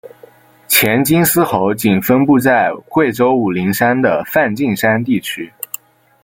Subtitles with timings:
[0.67, 5.53] 黔金丝猴仅分布在贵州武陵山的梵净山地区。